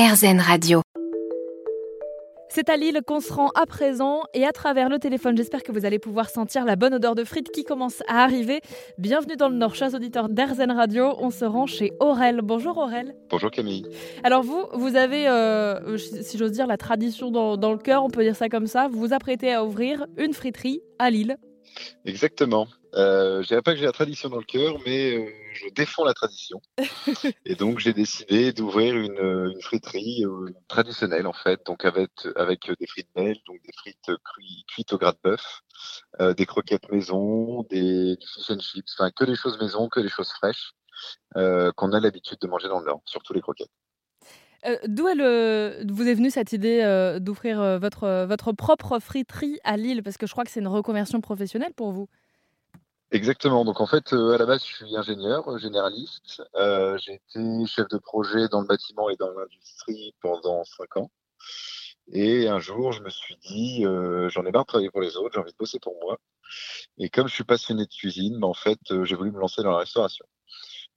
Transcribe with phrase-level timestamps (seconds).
[0.00, 0.80] RZN Radio.
[2.48, 5.72] C'est à Lille qu'on se rend à présent et à travers le téléphone, j'espère que
[5.72, 8.62] vous allez pouvoir sentir la bonne odeur de frites qui commence à arriver.
[8.96, 11.16] Bienvenue dans le Nord, chers auditeurs d'Airzen Radio.
[11.18, 12.40] On se rend chez Aurel.
[12.42, 13.14] Bonjour Aurel.
[13.28, 13.84] Bonjour Camille.
[14.24, 18.08] Alors vous, vous avez, euh, si j'ose dire, la tradition dans, dans le cœur, on
[18.08, 18.88] peut dire ça comme ça.
[18.88, 21.36] Vous vous apprêtez à ouvrir une friterie à Lille.
[22.04, 22.68] Exactement.
[22.94, 26.04] Euh, je dirais pas que j'ai la tradition dans le cœur, mais euh, je défends
[26.04, 26.60] la tradition.
[27.44, 32.70] et donc j'ai décidé d'ouvrir une, une, friterie euh, traditionnelle en fait, donc avec avec
[32.78, 34.10] des frites belles, donc des frites
[34.68, 35.60] cuites au gras de bœuf,
[36.20, 40.08] euh, des croquettes maison, des fish and chips, enfin que des choses maison, que des
[40.08, 40.72] choses fraîches
[41.36, 43.70] euh, qu'on a l'habitude de manger dans le Nord, surtout les croquettes.
[44.66, 49.76] Euh, D'où vous est venue cette idée euh, d'ouvrir euh, votre, votre propre friterie à
[49.76, 50.02] Lille?
[50.02, 52.08] Parce que je crois que c'est une reconversion professionnelle pour vous.
[53.10, 53.64] Exactement.
[53.64, 56.42] Donc en fait, à la base, je suis ingénieur généraliste.
[56.98, 61.10] J'ai été chef de projet dans le bâtiment et dans l'industrie pendant cinq ans.
[62.12, 63.82] Et un jour, je me suis dit,
[64.28, 66.18] j'en ai marre de travailler pour les autres, j'ai envie de bosser pour moi.
[66.98, 69.72] Et comme je suis passionné de cuisine, ben, en fait, j'ai voulu me lancer dans
[69.72, 70.24] la restauration.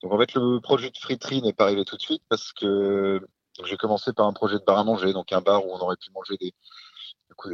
[0.03, 3.25] Donc en fait, le projet de friterie n'est pas arrivé tout de suite parce que
[3.65, 5.97] j'ai commencé par un projet de bar à manger, donc un bar où on aurait
[5.97, 6.37] pu manger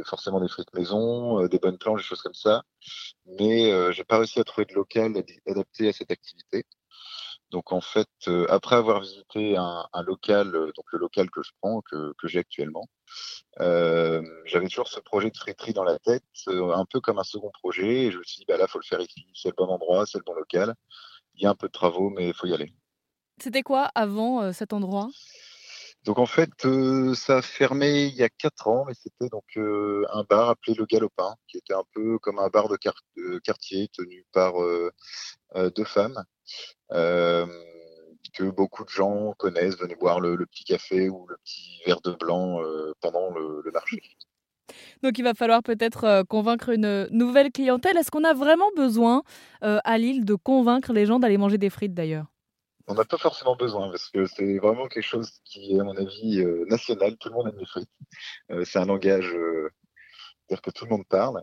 [0.04, 2.62] forcément des frites maison, euh, des bonnes planches, des choses comme ça.
[3.26, 5.12] Mais euh, j'ai pas réussi à trouver de local
[5.46, 6.64] adapté à cette activité.
[7.50, 11.50] Donc en fait, euh, après avoir visité un, local, euh, donc le local que je
[11.60, 12.86] prends, que, j'ai actuellement,
[13.58, 18.04] j'avais toujours ce projet de friterie dans la tête, un peu comme un second projet.
[18.04, 20.06] Et je me suis dit, bah là, faut le faire ici, c'est le bon endroit,
[20.06, 20.74] c'est le bon local.
[21.34, 22.72] Il y a un peu de travaux, mais il faut y aller.
[23.42, 25.08] C'était quoi avant cet endroit?
[26.04, 29.44] Donc en fait, euh, ça a fermé il y a quatre ans, mais c'était donc
[29.58, 32.78] euh, un bar appelé le Galopin, qui était un peu comme un bar de,
[33.40, 34.90] quartier tenu par euh,
[35.76, 36.24] deux femmes
[38.32, 42.00] que beaucoup de gens connaissent, venaient boire le, le, petit café ou le petit verre
[42.00, 42.60] de blanc
[43.00, 44.00] pendant le, le, marché.
[45.02, 47.96] Donc il va falloir peut-être convaincre une nouvelle clientèle.
[47.96, 49.22] Est-ce qu'on a vraiment besoin
[49.60, 52.26] à Lille de convaincre les gens d'aller manger des frites d'ailleurs?
[52.90, 55.96] On n'a pas forcément besoin parce que c'est vraiment quelque chose qui est, à mon
[55.96, 57.16] avis, euh, national.
[57.18, 57.88] Tout le monde aime les frites.
[58.64, 59.70] C'est un langage euh,
[60.58, 61.42] que tout le monde parle.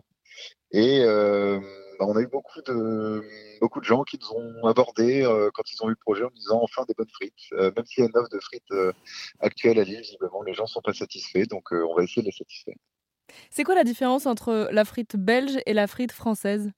[0.70, 1.58] Et euh,
[2.00, 3.24] on a eu beaucoup de
[3.60, 6.30] beaucoup de gens qui nous ont abordés euh, quand ils ont eu le projet en
[6.30, 7.32] disant enfin des bonnes frites.
[7.52, 8.96] Euh, même s'il y a une offre de frites
[9.40, 12.32] actuelle à Lille, visiblement les gens sont pas satisfaits, donc on va essayer de les
[12.32, 12.76] satisfaire.
[13.50, 16.70] C'est quoi la différence entre la frite belge et la frite française?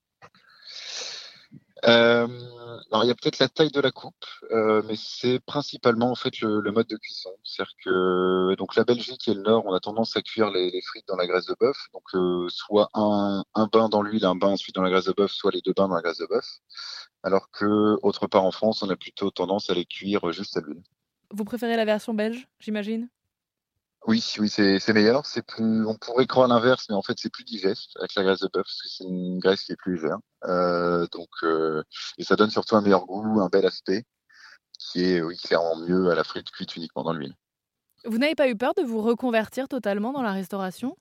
[1.83, 6.15] Alors il y a peut-être la taille de la coupe, euh, mais c'est principalement en
[6.15, 7.31] fait le, le mode de cuisson.
[7.45, 10.83] C'est-à-dire que donc la Belgique et le Nord, on a tendance à cuire les, les
[10.83, 14.35] frites dans la graisse de bœuf, donc euh, soit un, un, bain dans l'huile, un
[14.35, 16.27] bain ensuite dans la graisse de bœuf, soit les deux bains dans la graisse de
[16.27, 16.47] bœuf.
[17.23, 20.61] Alors que autre part en France, on a plutôt tendance à les cuire juste à
[20.61, 20.83] l'huile.
[21.33, 23.09] Vous préférez la version belge, j'imagine?
[24.07, 25.27] Oui, oui, c'est meilleur.
[25.27, 28.41] C'est plus, on pourrait croire l'inverse, mais en fait, c'est plus digeste avec la graisse
[28.41, 30.19] de bœuf parce que c'est une graisse qui est plus légère.
[30.45, 31.83] Euh, donc, euh,
[32.19, 34.05] et ça donne surtout un meilleur goût, un bel aspect,
[34.79, 37.35] qui est, oui, clairement mieux à la frite cuite uniquement dans l'huile.
[38.05, 40.97] Vous n'avez pas eu peur de vous reconvertir totalement dans la restauration?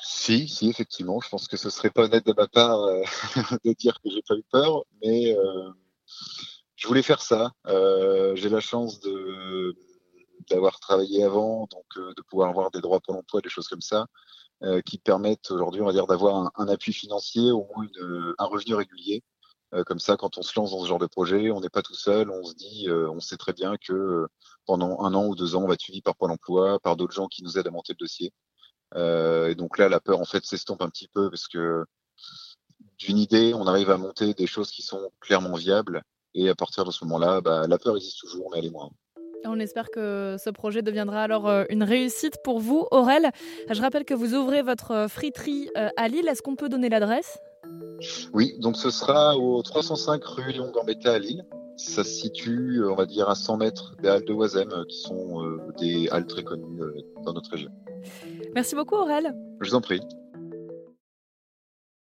[0.00, 1.20] Si, si, effectivement.
[1.20, 3.02] Je pense que ce serait pas honnête de ma part euh,
[3.64, 5.70] de dire que j'ai pas eu peur, mais euh,
[6.76, 7.52] je voulais faire ça.
[7.66, 9.76] Euh, j'ai la chance de
[10.50, 13.80] d'avoir travaillé avant, donc euh, de pouvoir avoir des droits pour l'emploi, des choses comme
[13.80, 14.06] ça,
[14.62, 18.44] euh, qui permettent aujourd'hui, on va dire, d'avoir un, appui financier, au moins une, un
[18.46, 19.22] revenu régulier.
[19.74, 21.82] Euh, comme ça, quand on se lance dans ce genre de projet, on n'est pas
[21.82, 24.26] tout seul, on se dit, on sait très bien que
[24.66, 27.14] pendant un an ou deux ans, on va être suivi par Pôle emploi, par d'autres
[27.14, 28.32] gens qui nous aident à monter le dossier.
[28.96, 31.84] et donc là, la peur, en fait, s'estompe un petit peu parce que
[32.98, 36.02] d'une idée, on arrive à monter des choses qui sont clairement viables.
[36.34, 38.90] Et à partir de ce moment-là, bah, la peur existe toujours, mais elle est moins.
[39.44, 43.30] On espère que ce projet deviendra alors euh, une réussite pour vous, Aurel.
[43.70, 46.28] Je rappelle que vous ouvrez votre euh, friterie euh, à Lille.
[46.28, 47.38] Est-ce qu'on peut donner l'adresse?
[48.32, 51.44] Oui, donc ce sera au 305 rue Léon Gambetta à Lille.
[51.76, 55.58] Ça se situe, on va dire, à 100 mètres des halles de Oisem, qui sont
[55.78, 56.80] des halles très connues
[57.24, 57.70] dans notre région.
[58.52, 59.32] Merci beaucoup, Aurel.
[59.60, 60.00] Je vous en prie.